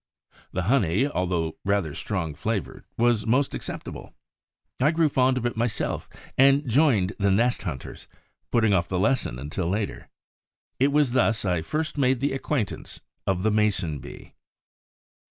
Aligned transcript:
The 0.51 0.63
honey, 0.63 1.05
although 1.07 1.57
rather 1.63 1.93
strong 1.93 2.33
flavored, 2.33 2.85
was 2.97 3.27
most 3.27 3.53
acceptable. 3.53 4.15
I 4.79 4.89
grew 4.89 5.09
fond 5.09 5.37
of 5.37 5.45
it 5.45 5.55
myself, 5.55 6.09
and 6.39 6.67
joined 6.67 7.13
the 7.19 7.29
nest 7.29 7.61
hunters, 7.61 8.07
putting 8.49 8.73
off 8.73 8.87
the 8.87 8.97
lesson 8.97 9.37
until 9.37 9.69
later. 9.69 10.09
It 10.79 10.91
was 10.91 11.11
thus 11.11 11.43
that 11.43 11.53
I 11.53 11.61
first 11.61 11.99
made 11.99 12.19
the 12.19 12.33
acquaintance 12.33 13.01
of 13.27 13.43
the 13.43 13.51
Mason 13.51 13.99
bee. 13.99 14.33